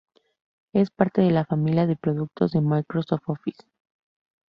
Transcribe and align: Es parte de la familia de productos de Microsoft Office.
Es 0.73 0.89
parte 0.89 1.21
de 1.21 1.29
la 1.29 1.45
familia 1.45 1.85
de 1.85 1.95
productos 1.95 2.53
de 2.53 2.61
Microsoft 2.61 3.21
Office. 3.29 3.61